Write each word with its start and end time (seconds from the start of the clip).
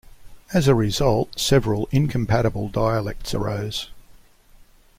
As 0.51 0.67
a 0.67 0.73
result, 0.73 1.39
several 1.39 1.87
incompatible 1.91 2.69
dialects 2.69 3.35
arose. 3.35 3.89